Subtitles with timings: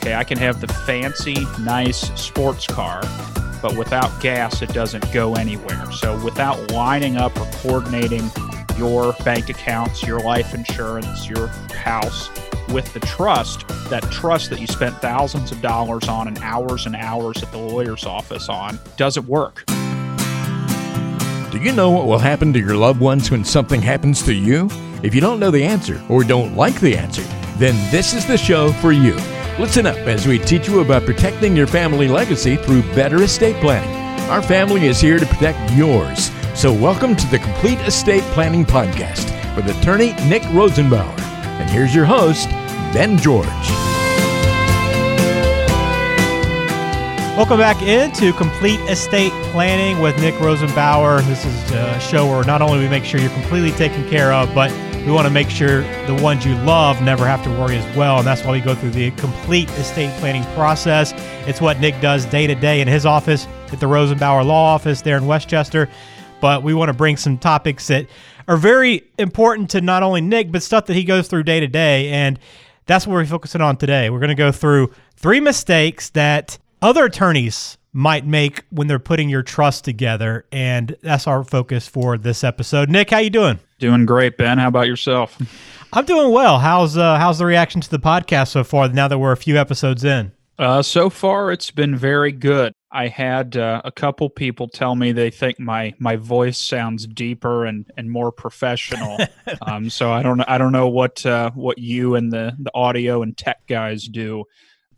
[0.00, 3.02] Okay, I can have the fancy, nice sports car,
[3.60, 5.90] but without gas, it doesn't go anywhere.
[5.90, 8.30] So without lining up or coordinating
[8.76, 12.30] your bank accounts, your life insurance, your house
[12.68, 16.94] with the trust, that trust that you spent thousands of dollars on and hours and
[16.94, 19.64] hours at the lawyer's office on, doesn't work.
[21.50, 24.68] Do you know what will happen to your loved ones when something happens to you?
[25.02, 27.22] If you don't know the answer or don't like the answer,
[27.56, 29.16] then this is the show for you.
[29.58, 33.90] Listen up as we teach you about protecting your family legacy through better estate planning.
[34.30, 36.30] Our family is here to protect yours.
[36.54, 41.18] So, welcome to the Complete Estate Planning Podcast with attorney Nick Rosenbauer.
[41.58, 42.48] And here's your host,
[42.94, 43.48] Ben George.
[47.36, 51.20] Welcome back into Complete Estate Planning with Nick Rosenbauer.
[51.22, 54.54] This is a show where not only we make sure you're completely taken care of,
[54.54, 54.70] but
[55.08, 58.18] we want to make sure the ones you love never have to worry as well.
[58.18, 61.14] And that's why we go through the complete estate planning process.
[61.48, 65.00] It's what Nick does day to day in his office at the Rosenbauer Law Office
[65.00, 65.88] there in West Chester.
[66.42, 68.06] But we want to bring some topics that
[68.48, 71.68] are very important to not only Nick, but stuff that he goes through day to
[71.68, 72.10] day.
[72.10, 72.38] And
[72.84, 74.10] that's what we're focusing on today.
[74.10, 79.28] We're going to go through three mistakes that other attorneys might make when they're putting
[79.28, 82.88] your trust together and that's our focus for this episode.
[82.88, 83.58] Nick how you doing?
[83.78, 84.58] Doing great ben.
[84.58, 85.38] How about yourself?
[85.92, 86.58] I'm doing well.
[86.58, 89.56] How's uh, how's the reaction to the podcast so far now that we're a few
[89.56, 90.32] episodes in?
[90.58, 92.72] Uh, so far it's been very good.
[92.90, 97.64] I had uh, a couple people tell me they think my my voice sounds deeper
[97.64, 99.18] and and more professional.
[99.62, 103.22] Um, so i don't i don't know what uh, what you and the the audio
[103.22, 104.44] and tech guys do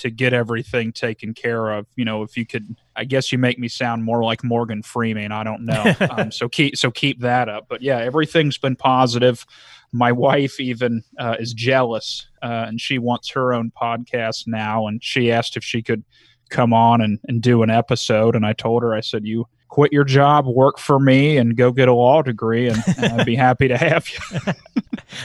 [0.00, 1.86] to get everything taken care of.
[1.96, 5.32] You know, if you could, I guess you make me sound more like Morgan Freeman.
[5.32, 5.94] I don't know.
[6.10, 7.66] um, so keep so keep that up.
[7.68, 9.46] But yeah, everything's been positive.
[9.92, 14.86] My wife even uh, is jealous, uh, and she wants her own podcast now.
[14.86, 16.04] And she asked if she could
[16.50, 18.36] come on and, and do an episode.
[18.36, 21.72] And I told her, I said, you quit your job, work for me, and go
[21.72, 24.52] get a law degree, and, and I'd be happy to have you.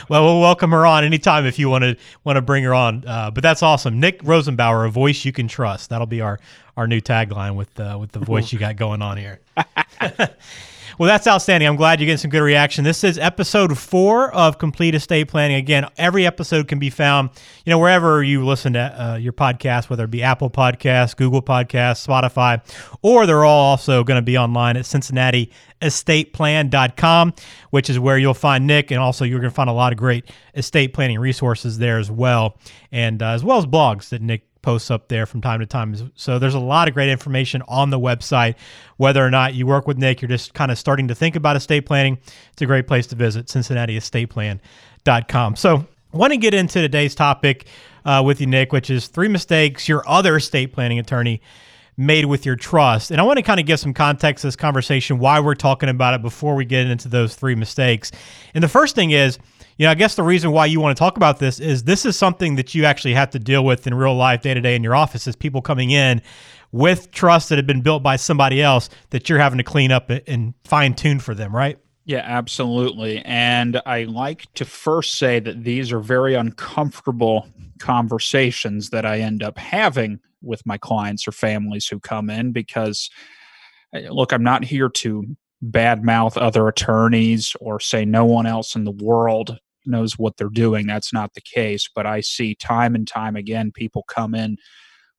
[0.08, 3.04] well, we'll welcome her on anytime if you want to want to bring her on.
[3.06, 5.90] Uh, but that's awesome, Nick Rosenbauer, a voice you can trust.
[5.90, 6.38] That'll be our
[6.76, 9.40] our new tagline with uh, with the voice you got going on here.
[10.98, 11.68] Well, that's outstanding.
[11.68, 12.82] I'm glad you're getting some good reaction.
[12.82, 15.58] This is episode four of Complete Estate Planning.
[15.58, 17.28] Again, every episode can be found,
[17.66, 21.42] you know, wherever you listen to uh, your podcast, whether it be Apple Podcasts, Google
[21.42, 22.62] Podcasts, Spotify,
[23.02, 27.34] or they're all also going to be online at CincinnatiEstatePlan.com,
[27.68, 29.98] which is where you'll find Nick, and also you're going to find a lot of
[29.98, 32.56] great estate planning resources there as well,
[32.90, 36.10] and uh, as well as blogs that Nick posts up there from time to time.
[36.16, 38.56] So there's a lot of great information on the website.
[38.96, 41.54] Whether or not you work with Nick, you're just kind of starting to think about
[41.54, 42.18] estate planning,
[42.52, 45.54] it's a great place to visit, CincinnatiEstatePlan.com.
[45.54, 47.68] So I want to get into today's topic
[48.04, 51.40] uh, with you, Nick, which is three mistakes your other estate planning attorney
[51.96, 53.12] made with your trust.
[53.12, 55.88] And I want to kind of give some context to this conversation, why we're talking
[55.88, 58.10] about it before we get into those three mistakes.
[58.52, 59.38] And the first thing is,
[59.78, 62.06] you know, I guess the reason why you want to talk about this is this
[62.06, 64.74] is something that you actually have to deal with in real life day to day
[64.74, 66.22] in your office is people coming in
[66.72, 70.10] with trust that had been built by somebody else that you're having to clean up
[70.10, 71.78] and fine tune for them, right?
[72.06, 73.20] Yeah, absolutely.
[73.24, 77.48] And I like to first say that these are very uncomfortable
[77.78, 83.10] conversations that I end up having with my clients or families who come in because
[83.92, 88.84] eh, look, I'm not here to badmouth other attorneys or say no one else in
[88.84, 90.86] the world knows what they're doing.
[90.86, 91.88] That's not the case.
[91.94, 94.56] But I see time and time again people come in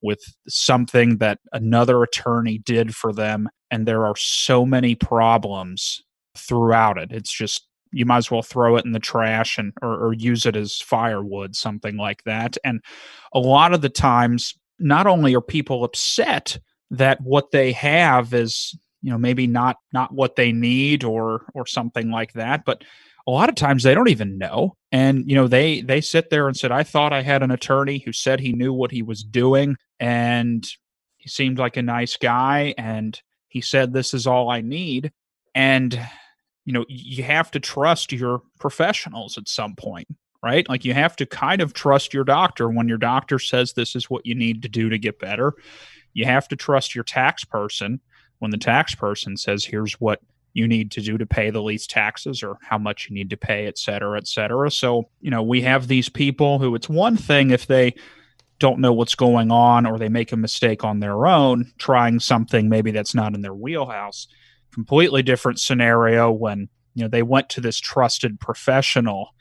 [0.01, 6.01] with something that another attorney did for them, and there are so many problems
[6.35, 7.11] throughout it.
[7.11, 10.45] It's just you might as well throw it in the trash and or, or use
[10.45, 12.57] it as firewood, something like that.
[12.63, 12.81] And
[13.33, 16.59] a lot of the times, not only are people upset
[16.91, 21.65] that what they have is you know maybe not not what they need or or
[21.65, 22.83] something like that but
[23.27, 24.73] a lot of times they don't even know.
[24.91, 27.99] And you know they they sit there and said i thought i had an attorney
[27.99, 30.65] who said he knew what he was doing and
[31.17, 35.11] he seemed like a nice guy and he said this is all i need
[35.53, 35.99] and
[36.63, 40.07] you know you have to trust your professionals at some point
[40.43, 40.67] right?
[40.69, 44.09] Like you have to kind of trust your doctor when your doctor says this is
[44.09, 45.53] what you need to do to get better.
[46.13, 47.99] You have to trust your tax person
[48.39, 50.21] when the tax person says here's what
[50.57, 53.37] you need to do to pay the least taxes or how much you need to
[53.37, 54.71] pay, et cetera, et cetera.
[54.71, 57.93] So, you know, we have these people who it's one thing if they
[58.57, 62.69] don't know what's going on or they make a mistake on their own, trying something
[62.69, 64.27] maybe that's not in their wheelhouse.
[64.73, 69.35] Completely different scenario when, you know, they went to this trusted professional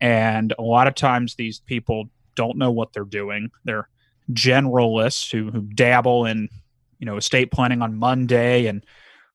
[0.00, 2.06] and a lot of times these people
[2.36, 3.50] don't know what they're doing.
[3.64, 3.90] They're
[4.32, 6.48] generalists who, who dabble in,
[6.98, 8.82] you know, estate planning on Monday and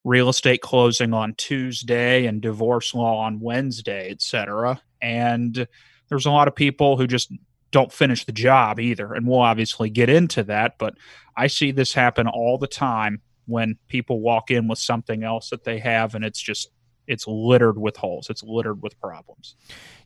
[0.09, 4.81] real estate closing on Tuesday and divorce law on Wednesday, etc.
[4.99, 5.67] And
[6.09, 7.31] there's a lot of people who just
[7.69, 9.13] don't finish the job either.
[9.13, 10.95] And we'll obviously get into that, but
[11.37, 15.63] I see this happen all the time when people walk in with something else that
[15.63, 16.69] they have and it's just
[17.05, 18.29] it's littered with holes.
[18.31, 19.55] It's littered with problems.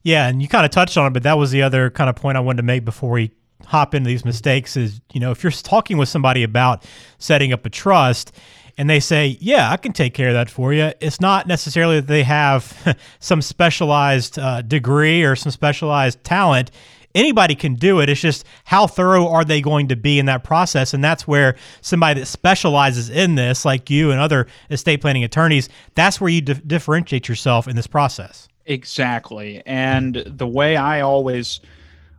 [0.03, 2.15] Yeah, and you kind of touched on it, but that was the other kind of
[2.17, 3.31] point I wanted to make before we
[3.65, 6.85] hop into these mistakes is, you know, if you're talking with somebody about
[7.17, 8.33] setting up a trust
[8.77, 11.99] and they say, "Yeah, I can take care of that for you." It's not necessarily
[11.99, 16.71] that they have some specialized uh, degree or some specialized talent
[17.15, 18.09] anybody can do it.
[18.09, 20.93] It's just how thorough are they going to be in that process?
[20.93, 25.69] And that's where somebody that specializes in this, like you and other estate planning attorneys,
[25.95, 28.47] that's where you differentiate yourself in this process.
[28.65, 29.61] Exactly.
[29.65, 31.59] And the way I always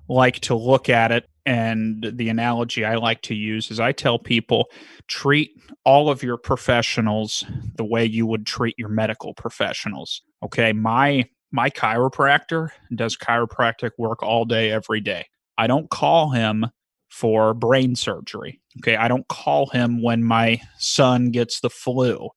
[0.09, 4.19] like to look at it and the analogy I like to use is I tell
[4.19, 4.67] people
[5.09, 5.51] treat
[5.85, 7.45] all of your professionals
[7.77, 10.23] the way you would treat your medical professionals.
[10.43, 15.27] Okay, my my chiropractor does chiropractic work all day, every day.
[15.57, 16.67] I don't call him
[17.15, 18.61] for brain surgery.
[18.81, 18.97] Okay.
[18.97, 22.29] I don't call him when my son gets the flu.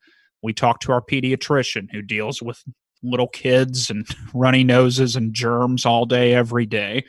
[0.43, 2.63] We talk to our pediatrician who deals with
[3.01, 7.05] little kids and runny noses and germs all day, every day.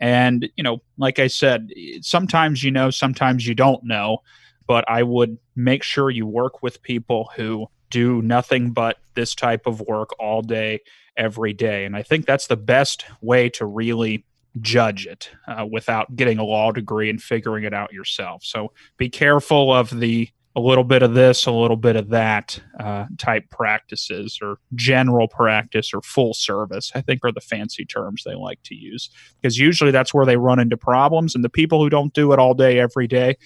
[0.00, 4.18] And, you know, like I said, sometimes you know, sometimes you don't know,
[4.66, 9.66] but I would make sure you work with people who do nothing but this type
[9.66, 10.80] of work all day
[11.16, 11.84] every day.
[11.84, 14.24] And I think that's the best way to really
[14.60, 18.42] judge it uh, without getting a law degree and figuring it out yourself.
[18.44, 22.58] So be careful of the a little bit of this, a little bit of that
[22.80, 28.24] uh, type practices or general practice or full service, I think are the fancy terms
[28.24, 29.10] they like to use.
[29.40, 31.34] Because usually that's where they run into problems.
[31.34, 33.36] And the people who don't do it all day, every day,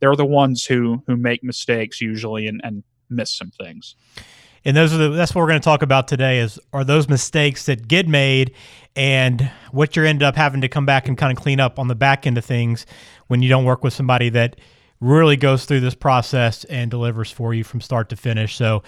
[0.00, 3.96] they're the ones who who make mistakes usually and, and miss some things
[4.64, 7.08] and those are the that's what we're going to talk about today is are those
[7.08, 8.52] mistakes that get made
[8.94, 11.88] and what you're end up having to come back and kind of clean up on
[11.88, 12.84] the back end of things
[13.28, 14.56] when you don't work with somebody that
[15.00, 18.56] really goes through this process and delivers for you from start to finish.
[18.56, 18.82] So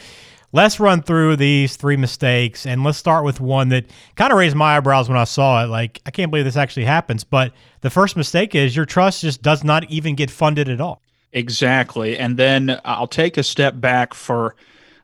[0.52, 3.86] let's run through these three mistakes and let's start with one that
[4.16, 5.68] kind of raised my eyebrows when i saw it.
[5.68, 7.52] Like i can't believe this actually happens but
[7.82, 11.00] the first mistake is your trust just does not even get funded at all.
[11.32, 14.56] Exactly and then i'll take a step back for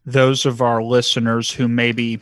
[0.04, 2.20] those of our listeners who maybe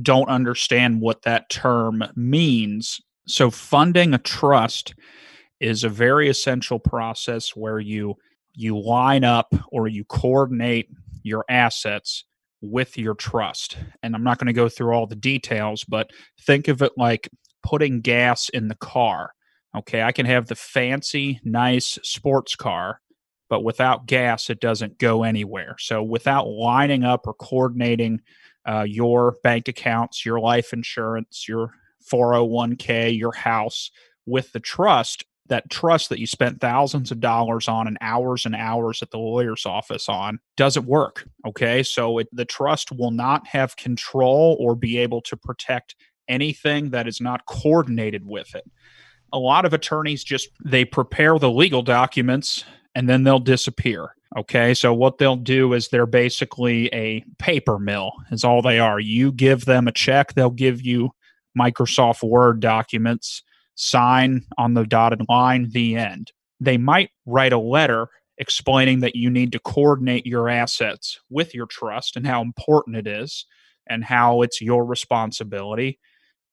[0.00, 3.00] don't understand what that term means.
[3.26, 4.94] So, funding a trust
[5.62, 8.16] is a very essential process where you
[8.54, 10.90] you line up or you coordinate
[11.22, 12.24] your assets
[12.60, 13.78] with your trust.
[14.02, 16.10] And I'm not going to go through all the details, but
[16.42, 17.30] think of it like
[17.62, 19.32] putting gas in the car.
[19.74, 23.00] Okay, I can have the fancy, nice sports car,
[23.48, 25.76] but without gas, it doesn't go anywhere.
[25.78, 28.20] So without lining up or coordinating
[28.66, 31.72] uh, your bank accounts, your life insurance, your
[32.12, 33.90] 401k, your house
[34.26, 38.54] with the trust, that trust that you spent thousands of dollars on and hours and
[38.54, 41.28] hours at the lawyer's office on doesn't work.
[41.46, 41.82] Okay.
[41.82, 45.96] So it, the trust will not have control or be able to protect
[46.28, 48.64] anything that is not coordinated with it.
[49.32, 54.14] A lot of attorneys just they prepare the legal documents and then they'll disappear.
[54.36, 54.72] Okay.
[54.74, 59.00] So what they'll do is they're basically a paper mill, is all they are.
[59.00, 61.10] You give them a check, they'll give you
[61.58, 63.42] Microsoft Word documents,
[63.74, 66.32] sign on the dotted line, the end.
[66.60, 71.66] They might write a letter explaining that you need to coordinate your assets with your
[71.66, 73.46] trust and how important it is
[73.86, 75.98] and how it's your responsibility.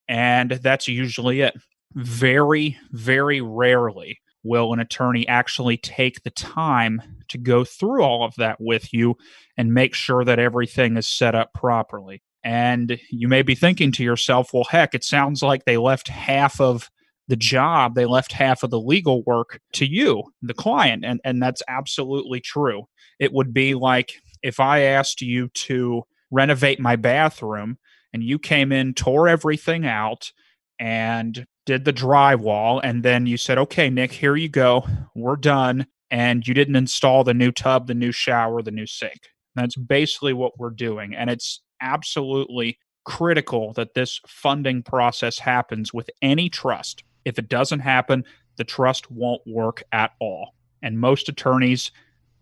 [0.07, 1.55] And that's usually it.
[1.93, 8.35] Very, very rarely will an attorney actually take the time to go through all of
[8.35, 9.15] that with you
[9.57, 12.21] and make sure that everything is set up properly?
[12.43, 16.61] And you may be thinking to yourself, well, heck, it sounds like they left half
[16.61, 16.89] of
[17.29, 21.05] the job, they left half of the legal work to you, the client.
[21.05, 22.87] And, and that's absolutely true.
[23.19, 27.77] It would be like if I asked you to renovate my bathroom
[28.11, 30.31] and you came in, tore everything out,
[30.79, 34.87] and did the drywall, and then you said, okay, Nick, here you go.
[35.13, 35.85] We're done.
[36.09, 39.29] And you didn't install the new tub, the new shower, the new sink.
[39.53, 41.13] That's basically what we're doing.
[41.13, 47.03] And it's absolutely critical that this funding process happens with any trust.
[47.29, 48.25] If it doesn't happen,
[48.57, 50.53] the trust won't work at all.
[50.81, 51.91] And most attorneys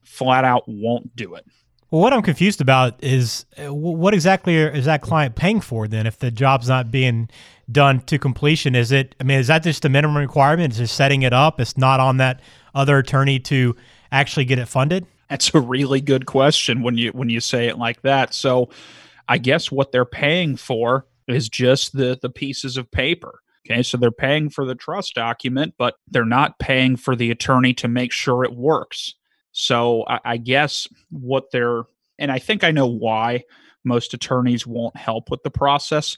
[0.04, 1.46] flat out won't do it.
[1.92, 6.06] Well, what I'm confused about is uh, what exactly is that client paying for then
[6.06, 7.30] if the job's not being
[7.72, 8.76] done to completion?
[8.76, 10.74] Is it, I mean, is that just a minimum requirement?
[10.74, 11.62] Is just setting it up?
[11.62, 12.42] It's not on that
[12.76, 13.76] other attorney to
[14.12, 15.06] actually get it funded?
[15.30, 18.34] That's a really good question when you when you say it like that.
[18.34, 18.70] So
[19.28, 23.40] I guess what they're paying for is just the the pieces of paper.
[23.70, 27.74] Okay, so they're paying for the trust document, but they're not paying for the attorney
[27.76, 29.16] to make sure it works.
[29.52, 31.84] So I, I guess what they're,
[32.18, 33.44] and I think I know why
[33.84, 36.18] most attorneys won't help with the process.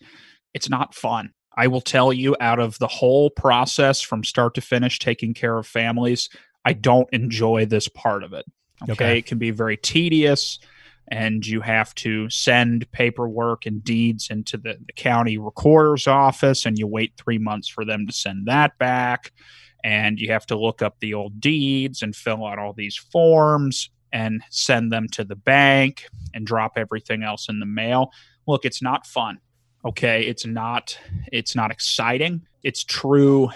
[0.53, 1.31] It's not fun.
[1.57, 5.57] I will tell you, out of the whole process from start to finish, taking care
[5.57, 6.29] of families,
[6.63, 8.45] I don't enjoy this part of it.
[8.83, 8.91] Okay.
[8.91, 9.17] okay.
[9.17, 10.59] It can be very tedious
[11.09, 16.77] and you have to send paperwork and deeds into the, the county recorder's office and
[16.77, 19.31] you wait three months for them to send that back.
[19.83, 23.89] And you have to look up the old deeds and fill out all these forms
[24.11, 28.11] and send them to the bank and drop everything else in the mail.
[28.45, 29.39] Look it's not fun
[29.85, 30.23] okay?
[30.23, 30.97] It's not
[31.31, 32.45] it's not exciting.
[32.63, 33.49] It's true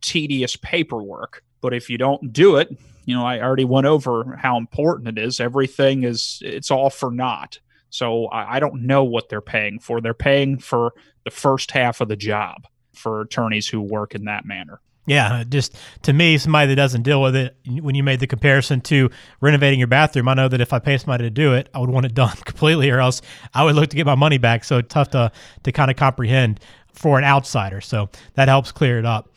[0.00, 1.42] tedious paperwork.
[1.60, 2.70] But if you don't do it
[3.08, 5.40] you know, I already went over how important it is.
[5.40, 7.58] Everything is, it's all for naught.
[7.88, 10.02] So I, I don't know what they're paying for.
[10.02, 10.92] They're paying for
[11.24, 14.82] the first half of the job for attorneys who work in that manner.
[15.06, 18.82] Yeah, just to me, somebody that doesn't deal with it, when you made the comparison
[18.82, 19.08] to
[19.40, 21.88] renovating your bathroom, I know that if I pay somebody to do it, I would
[21.88, 23.22] want it done completely, or else
[23.54, 24.64] I would look to get my money back.
[24.64, 26.60] So tough to to kind of comprehend
[26.92, 27.80] for an outsider.
[27.80, 29.30] So that helps clear it up.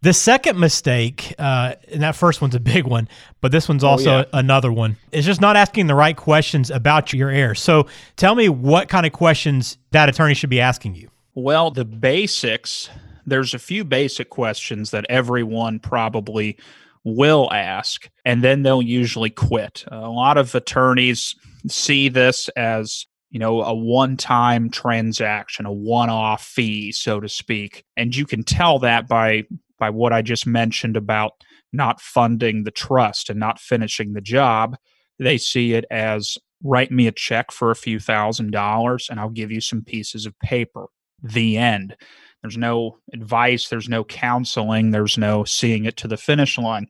[0.00, 3.08] The second mistake, uh, and that first one's a big one,
[3.40, 4.24] but this one's oh, also oh, yeah.
[4.32, 7.60] another one, is just not asking the right questions about your heirs.
[7.60, 11.10] So tell me what kind of questions that attorney should be asking you.
[11.34, 12.88] Well, the basics,
[13.26, 16.56] there's a few basic questions that everyone probably
[17.02, 19.84] will ask, and then they'll usually quit.
[19.88, 21.34] A lot of attorneys
[21.66, 27.28] see this as you know, a one time transaction, a one off fee, so to
[27.28, 27.84] speak.
[27.96, 29.44] And you can tell that by
[29.78, 31.32] by what I just mentioned about
[31.72, 34.76] not funding the trust and not finishing the job.
[35.18, 39.28] They see it as write me a check for a few thousand dollars and I'll
[39.28, 40.86] give you some pieces of paper.
[41.22, 41.96] The end.
[42.42, 46.86] There's no advice, there's no counseling, there's no seeing it to the finish line.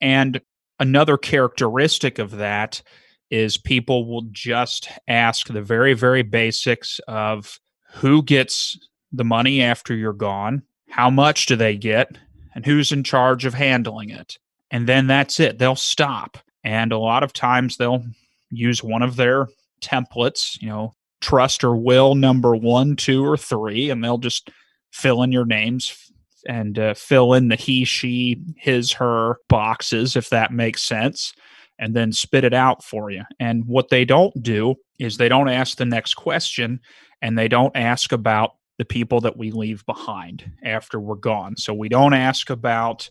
[0.00, 0.40] And
[0.78, 2.82] another characteristic of that
[3.30, 7.58] is people will just ask the very, very basics of
[7.94, 8.78] who gets
[9.12, 12.18] the money after you're gone, how much do they get,
[12.54, 14.38] and who's in charge of handling it.
[14.70, 15.58] And then that's it.
[15.58, 16.38] They'll stop.
[16.62, 18.04] And a lot of times they'll
[18.50, 19.48] use one of their
[19.80, 24.50] templates, you know, trust or will number one, two, or three, and they'll just
[24.92, 26.12] fill in your names
[26.48, 31.32] and uh, fill in the he, she, his, her boxes, if that makes sense,
[31.78, 33.22] and then spit it out for you.
[33.40, 36.80] And what they don't do is they don't ask the next question
[37.22, 41.56] and they don't ask about the people that we leave behind after we're gone.
[41.56, 43.08] So we don't ask about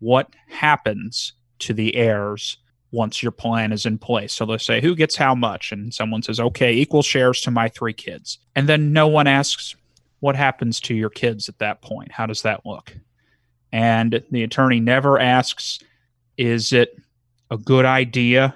[0.00, 2.58] what happens to the heirs
[2.90, 4.32] once your plan is in place.
[4.32, 5.72] So they say, who gets how much?
[5.72, 8.38] And someone says, okay, equal shares to my three kids.
[8.54, 9.74] And then no one asks,
[10.20, 12.12] what happens to your kids at that point?
[12.12, 12.96] How does that look?
[13.72, 15.80] And the attorney never asks,
[16.36, 16.96] is it
[17.50, 18.54] a good idea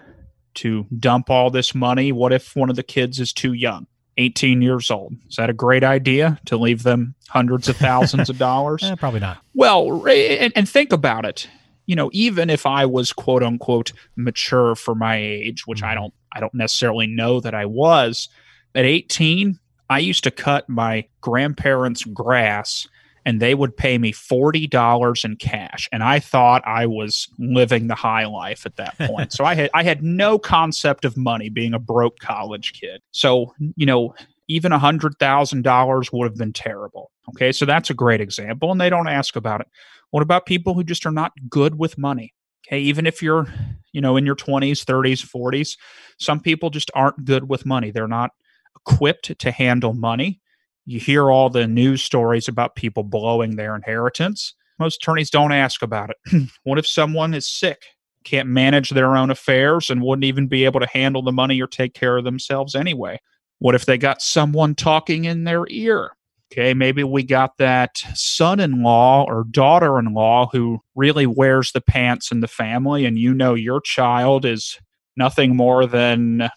[0.54, 2.12] to dump all this money?
[2.12, 3.86] What if one of the kids is too young?
[4.18, 5.16] 18 years old.
[5.28, 8.82] Is that a great idea to leave them hundreds of thousands of dollars?
[8.82, 9.38] eh, probably not.
[9.54, 11.48] Well, and, and, think about it.
[11.86, 16.02] You know, even if I was quote unquote mature for my age, which I mm-hmm.
[16.02, 18.28] don't I don't necessarily know that I was,
[18.74, 19.58] at 18,
[19.88, 22.86] I used to cut my grandparents' grass
[23.28, 25.86] and they would pay me $40 in cash.
[25.92, 29.32] And i thought i was living the high life at that point.
[29.32, 33.02] So i had i had no concept of money being a broke college kid.
[33.12, 34.14] So you know
[34.50, 37.10] even $100000 would have been terrible.
[37.30, 39.68] Okay so that's a great example and they don't ask about it.
[40.10, 42.32] What about people who just are not good with money?
[42.66, 43.46] Okay even if you're
[43.92, 45.76] you know in your 20s 30s 40s
[46.18, 47.90] some people just aren't good with money.
[47.90, 48.30] They're not
[48.74, 50.40] equipped to handle money
[50.88, 54.54] you hear all the news stories about people blowing their inheritance.
[54.78, 56.48] Most attorneys don't ask about it.
[56.64, 57.82] what if someone is sick,
[58.24, 61.66] can't manage their own affairs, and wouldn't even be able to handle the money or
[61.66, 63.20] take care of themselves anyway?
[63.58, 66.12] What if they got someone talking in their ear?
[66.50, 71.72] Okay, maybe we got that son in law or daughter in law who really wears
[71.72, 74.78] the pants in the family, and you know your child is
[75.18, 76.48] nothing more than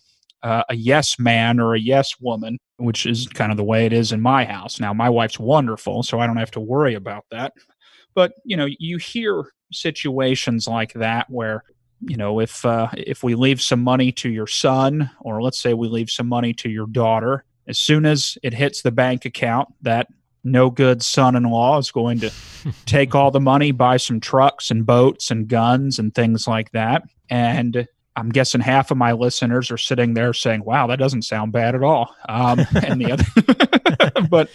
[0.44, 3.94] uh, a yes man or a yes woman, which is kind of the way it
[3.94, 4.80] is in my house.
[4.80, 7.54] Now, my wife's wonderful, so I don't have to worry about that.
[8.14, 11.64] But, you know, you hear situations like that where
[12.04, 15.74] you know, if uh, if we leave some money to your son, or let's say
[15.74, 19.70] we leave some money to your daughter, as soon as it hits the bank account,
[19.82, 20.08] that
[20.44, 22.32] no good son-in-law is going to
[22.86, 27.04] take all the money, buy some trucks and boats and guns and things like that,
[27.30, 31.52] and I'm guessing half of my listeners are sitting there saying, "Wow, that doesn't sound
[31.52, 34.50] bad at all." Um, and the other, but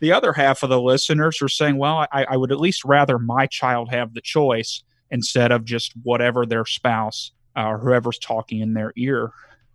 [0.00, 3.18] the other half of the listeners are saying, "Well, I, I would at least rather
[3.18, 8.60] my child have the choice instead of just whatever their spouse uh, or whoever's talking
[8.60, 9.32] in their ear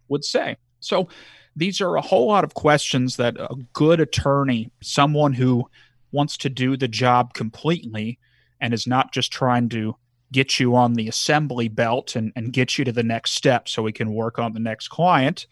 [0.08, 1.10] would say." So,
[1.56, 5.70] these are a whole lot of questions that a good attorney, someone who
[6.12, 8.18] wants to do the job completely
[8.62, 9.96] and is not just trying to
[10.36, 13.82] get you on the assembly belt and, and get you to the next step so
[13.82, 15.48] we can work on the next client.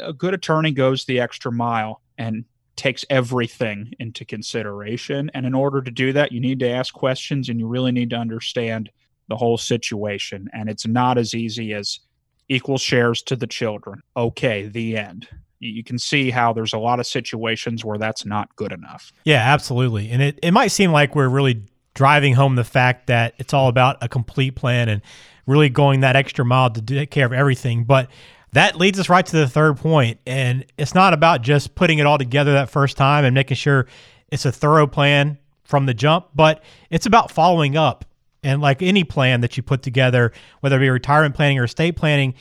[0.00, 5.30] A good attorney goes the extra mile and takes everything into consideration.
[5.34, 8.08] And in order to do that, you need to ask questions and you really need
[8.10, 8.88] to understand
[9.28, 10.48] the whole situation.
[10.54, 12.00] And it's not as easy as
[12.48, 14.00] equal shares to the children.
[14.16, 15.28] Okay, the end.
[15.60, 19.12] You can see how there's a lot of situations where that's not good enough.
[19.24, 20.08] Yeah, absolutely.
[20.10, 21.62] And it, it might seem like we're really
[21.94, 25.00] driving home the fact that it's all about a complete plan and
[25.46, 27.84] really going that extra mile to take care of everything.
[27.84, 28.10] But
[28.52, 32.06] that leads us right to the third point, and it's not about just putting it
[32.06, 33.86] all together that first time and making sure
[34.30, 38.04] it's a thorough plan from the jump, but it's about following up.
[38.42, 41.96] And like any plan that you put together, whether it be retirement planning or estate
[41.96, 42.34] planning,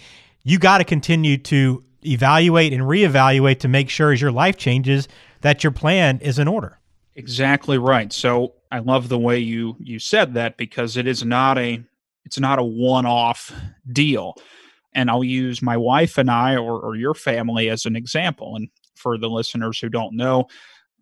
[0.44, 5.08] you got to continue to evaluate and reevaluate to make sure as your life changes
[5.42, 6.78] that your plan is in order.
[7.16, 8.12] Exactly right.
[8.12, 11.84] So I love the way you you said that because it is not a
[12.26, 13.54] it's not a one-off
[13.92, 14.34] deal.
[14.96, 18.56] And I'll use my wife and I or, or your family as an example.
[18.56, 20.48] And for the listeners who don't know,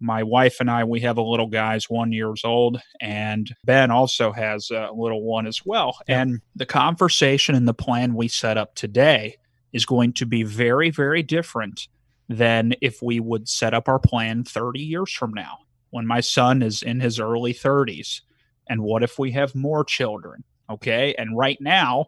[0.01, 4.31] my wife and I, we have a little guy's one years old, and Ben also
[4.31, 5.97] has a little one as well.
[6.07, 6.17] Yep.
[6.17, 9.37] And the conversation and the plan we set up today
[9.71, 11.87] is going to be very, very different
[12.27, 15.59] than if we would set up our plan 30 years from now
[15.91, 18.21] when my son is in his early 30s?
[18.67, 20.43] And what if we have more children?
[20.69, 21.13] Okay.
[21.17, 22.07] And right now,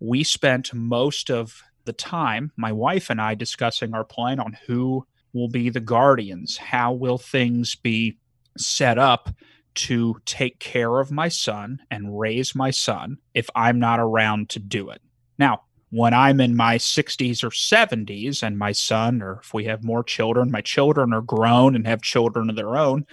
[0.00, 5.06] we spent most of the time, my wife and I, discussing our plan on who
[5.32, 6.56] will be the guardians.
[6.56, 8.18] How will things be
[8.58, 9.30] set up
[9.74, 14.58] to take care of my son and raise my son if I'm not around to
[14.58, 15.00] do it?
[15.38, 19.84] Now, when I'm in my 60s or 70s and my son, or if we have
[19.84, 23.06] more children, my children are grown and have children of their own,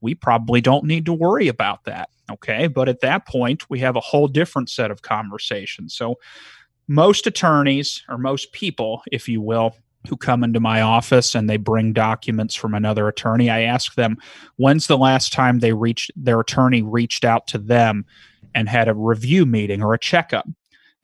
[0.00, 2.08] we probably don't need to worry about that.
[2.32, 2.68] Okay.
[2.68, 5.94] But at that point, we have a whole different set of conversations.
[5.94, 6.16] So,
[6.88, 9.76] most attorneys, or most people, if you will,
[10.08, 14.16] who come into my office and they bring documents from another attorney, I ask them,
[14.56, 18.06] when's the last time they reached their attorney reached out to them
[18.54, 20.46] and had a review meeting or a checkup?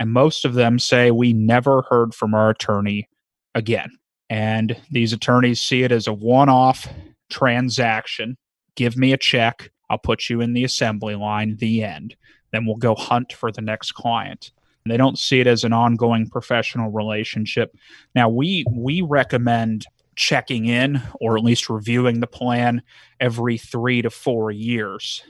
[0.02, 3.08] And most of them say, We never heard from our attorney
[3.54, 3.88] again.
[4.28, 6.88] And these attorneys see it as a one off
[7.30, 8.36] transaction.
[8.74, 9.70] Give me a check.
[9.88, 12.16] I'll put you in the assembly line, the end.
[12.50, 14.50] Then we'll go hunt for the next client.
[14.84, 17.72] They don't see it as an ongoing professional relationship.
[18.12, 19.86] Now, we, we recommend
[20.16, 22.82] checking in or at least reviewing the plan
[23.20, 25.22] every three to four years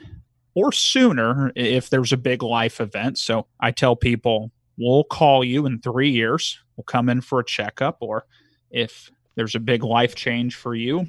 [0.55, 3.19] or sooner if there's a big life event.
[3.19, 6.59] So I tell people we'll call you in three years.
[6.77, 8.27] We'll come in for a checkup, or
[8.71, 11.09] if there's a big life change for you,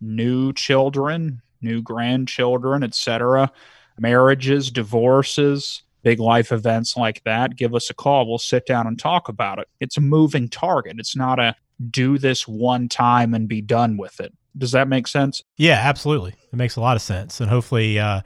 [0.00, 3.50] new children, new grandchildren, etc.,
[3.98, 8.28] marriages, divorces, big life events like that, give us a call.
[8.28, 9.68] We'll sit down and talk about it.
[9.80, 10.96] It's a moving target.
[10.98, 11.56] It's not a
[11.90, 14.32] do this one time and be done with it.
[14.56, 15.42] Does that make sense?
[15.56, 16.34] Yeah, absolutely.
[16.52, 17.40] It makes a lot of sense.
[17.40, 18.20] And hopefully, uh,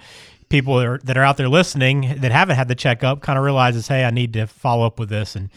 [0.49, 3.45] people that are, that are out there listening that haven't had the checkup kind of
[3.45, 5.51] realizes, hey, I need to follow up with this and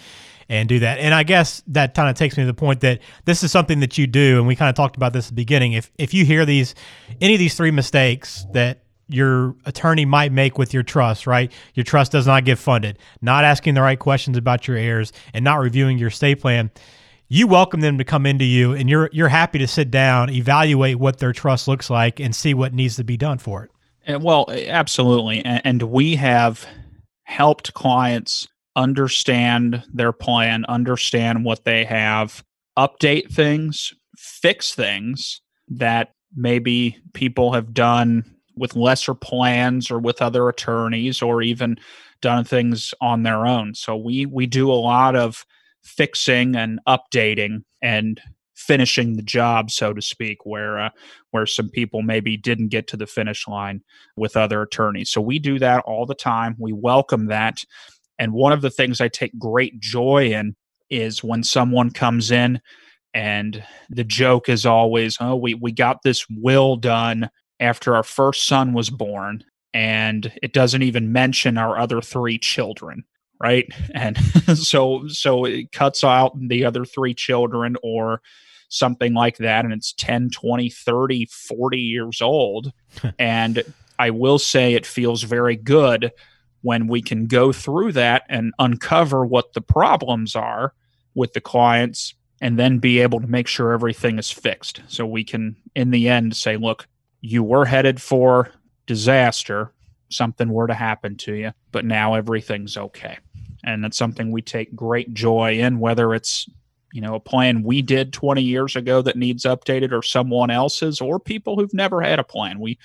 [0.49, 0.99] and do that.
[0.99, 3.79] And I guess that kind of takes me to the point that this is something
[3.79, 5.73] that you do, and we kind of talked about this at the beginning.
[5.73, 6.75] If if you hear these
[7.21, 11.51] any of these three mistakes that your attorney might make with your trust, right?
[11.73, 15.43] Your trust does not get funded, not asking the right questions about your heirs, and
[15.43, 16.69] not reviewing your estate plan.
[17.29, 20.99] You welcome them to come into you, and you're you're happy to sit down, evaluate
[20.99, 23.71] what their trust looks like, and see what needs to be done for it.
[24.05, 25.43] And well, eh, absolutely.
[25.43, 26.65] And, and we have
[27.23, 32.43] helped clients understand their plan, understand what they have,
[32.77, 38.23] update things, fix things that maybe people have done
[38.55, 41.77] with lesser plans or with other attorneys or even
[42.21, 43.73] done things on their own.
[43.73, 45.45] So we we do a lot of
[45.83, 48.21] fixing and updating and
[48.67, 50.89] finishing the job, so to speak, where uh,
[51.31, 53.81] where some people maybe didn't get to the finish line
[54.15, 55.09] with other attorneys.
[55.09, 56.55] So we do that all the time.
[56.59, 57.63] We welcome that,
[58.21, 60.55] And one of the things I take great joy in
[60.91, 62.61] is when someone comes in
[63.15, 68.45] and the joke is always, oh, we, we got this will done after our first
[68.45, 69.43] son was born,
[69.73, 73.03] and it doesn't even mention our other three children
[73.41, 73.67] right?
[73.93, 74.17] And
[74.57, 78.21] so so it cuts out the other three children or
[78.69, 82.71] something like that and it's 10 20 30 40 years old.
[83.19, 83.63] And
[83.99, 86.11] i will say it feels very good
[86.61, 90.73] when we can go through that and uncover what the problems are
[91.13, 95.23] with the clients and then be able to make sure everything is fixed so we
[95.23, 96.87] can in the end say look
[97.21, 98.51] you were headed for
[98.87, 99.71] disaster
[100.11, 103.17] something were to happen to you but now everything's okay.
[103.63, 106.49] And that's something we take great joy in whether it's
[106.93, 110.99] you know a plan we did 20 years ago that needs updated or someone else's
[110.99, 112.59] or people who've never had a plan.
[112.59, 112.77] We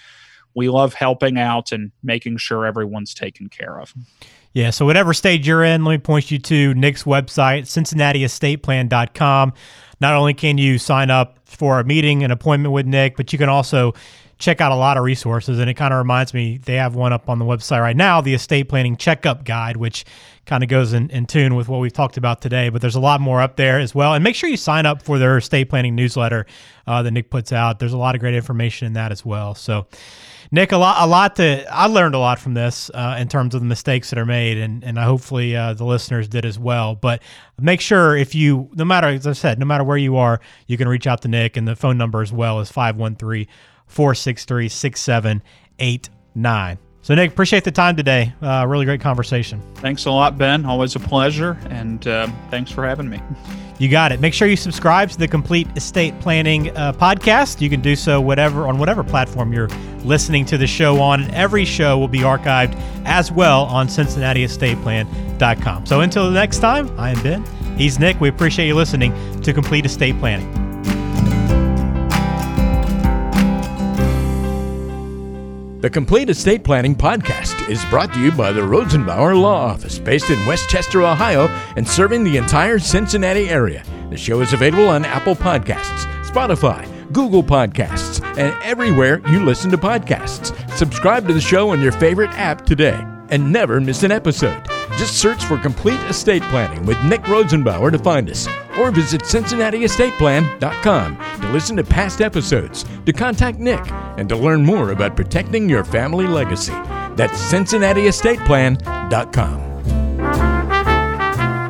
[0.54, 3.94] we love helping out and making sure everyone's taken care of.
[4.52, 9.52] Yeah so whatever stage you're in let me point you to nick's website cincinnatiestateplan.com
[9.98, 13.38] not only can you sign up for a meeting an appointment with nick but you
[13.38, 13.92] can also
[14.38, 15.58] check out a lot of resources.
[15.58, 18.20] And it kind of reminds me, they have one up on the website right now,
[18.20, 20.04] the estate planning checkup guide, which
[20.44, 22.68] kind of goes in, in tune with what we've talked about today.
[22.68, 24.14] But there's a lot more up there as well.
[24.14, 26.46] And make sure you sign up for their estate planning newsletter
[26.86, 27.78] uh, that Nick puts out.
[27.78, 29.54] There's a lot of great information in that as well.
[29.54, 29.86] So,
[30.52, 31.66] Nick, a lot, a lot to.
[31.74, 34.58] I learned a lot from this uh, in terms of the mistakes that are made,
[34.58, 36.94] and and hopefully uh, the listeners did as well.
[36.94, 37.20] But
[37.60, 40.76] make sure if you, no matter as I said, no matter where you are, you
[40.76, 43.48] can reach out to Nick, and the phone number as well is five one three.
[43.86, 46.78] 463 6789.
[47.02, 48.32] So, Nick, appreciate the time today.
[48.42, 49.62] Uh, really great conversation.
[49.76, 50.66] Thanks a lot, Ben.
[50.66, 51.56] Always a pleasure.
[51.70, 53.20] And uh, thanks for having me.
[53.78, 54.18] You got it.
[54.20, 57.60] Make sure you subscribe to the Complete Estate Planning uh, podcast.
[57.60, 59.68] You can do so whatever on whatever platform you're
[60.02, 61.22] listening to the show on.
[61.22, 65.86] And every show will be archived as well on CincinnatiEstatePlan.com.
[65.86, 67.44] So until the next time, I am Ben.
[67.76, 68.18] He's Nick.
[68.20, 70.55] We appreciate you listening to Complete Estate Planning.
[75.86, 80.30] The Complete Estate Planning Podcast is brought to you by the Rosenbauer Law Office, based
[80.30, 81.46] in West Chester, Ohio,
[81.76, 83.84] and serving the entire Cincinnati area.
[84.10, 89.78] The show is available on Apple Podcasts, Spotify, Google Podcasts, and everywhere you listen to
[89.78, 90.52] podcasts.
[90.72, 94.60] Subscribe to the show on your favorite app today and never miss an episode.
[94.96, 101.16] Just search for Complete Estate Planning with Nick Rosenbauer to find us, or visit CincinnatiEstatePlan.com
[101.46, 103.80] to listen to past episodes, to contact Nick,
[104.18, 106.72] and to learn more about protecting your family legacy.
[107.14, 109.75] That's CincinnatiEstatePlan.com.